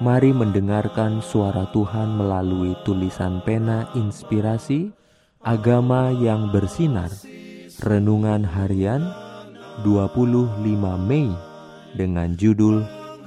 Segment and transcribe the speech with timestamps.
[0.00, 4.88] Mari mendengarkan suara Tuhan melalui tulisan pena inspirasi
[5.44, 7.10] Agama yang bersinar.
[7.82, 9.04] Renungan harian
[9.84, 10.62] 25
[10.96, 11.28] Mei
[11.98, 12.86] dengan judul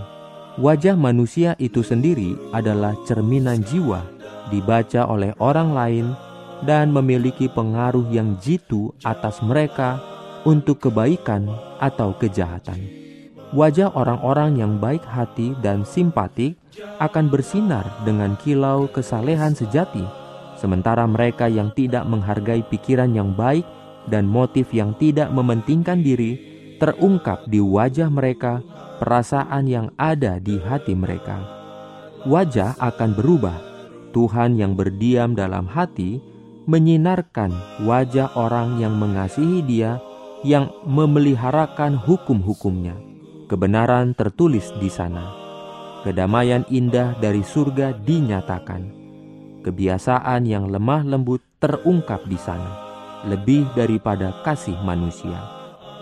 [0.62, 4.06] Wajah manusia itu sendiri adalah cerminan jiwa,
[4.54, 6.06] dibaca oleh orang lain,
[6.62, 9.98] dan memiliki pengaruh yang jitu atas mereka
[10.46, 11.50] untuk kebaikan
[11.82, 13.05] atau kejahatan
[13.54, 16.58] wajah orang-orang yang baik hati dan simpatik
[16.98, 20.02] akan bersinar dengan kilau kesalehan sejati,
[20.58, 23.62] sementara mereka yang tidak menghargai pikiran yang baik
[24.10, 26.38] dan motif yang tidak mementingkan diri
[26.82, 28.62] terungkap di wajah mereka
[28.98, 31.38] perasaan yang ada di hati mereka.
[32.26, 33.58] Wajah akan berubah.
[34.10, 36.24] Tuhan yang berdiam dalam hati
[36.64, 37.52] menyinarkan
[37.84, 40.00] wajah orang yang mengasihi Dia,
[40.40, 42.96] yang memeliharakan hukum-hukumnya
[43.46, 45.30] Kebenaran tertulis di sana.
[46.02, 48.90] Kedamaian indah dari surga dinyatakan.
[49.62, 52.74] Kebiasaan yang lemah lembut terungkap di sana,
[53.22, 55.38] lebih daripada kasih manusia.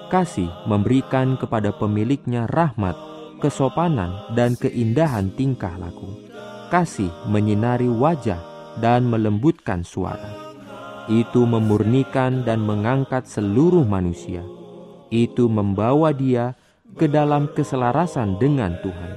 [0.09, 2.97] Kasih memberikan kepada pemiliknya rahmat,
[3.45, 6.09] kesopanan, dan keindahan tingkah laku.
[6.73, 8.41] Kasih menyinari wajah
[8.81, 10.33] dan melembutkan suara.
[11.13, 14.41] Itu memurnikan dan mengangkat seluruh manusia.
[15.13, 16.57] Itu membawa dia
[16.95, 19.17] ke dalam keselarasan dengan Tuhan.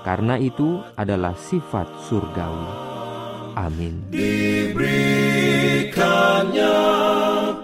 [0.00, 2.72] Karena itu adalah sifat surgawi.
[3.54, 4.00] Amin.
[4.08, 6.80] Diberikannya